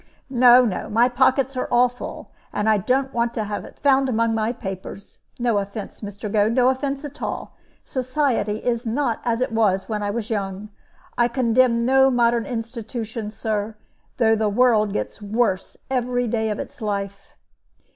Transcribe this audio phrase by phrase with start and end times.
[0.31, 0.89] "No, no.
[0.89, 2.31] My pockets are all full.
[2.51, 5.19] And I don't want to have it found among my papers.
[5.37, 6.21] No offense, Mr.
[6.27, 7.55] Goad, no offense at all.
[7.85, 10.69] Society is not as it was when I was young.
[11.19, 13.75] I condemn no modern institutions, Sir,
[14.17, 17.35] though the world gets worse every day of its life."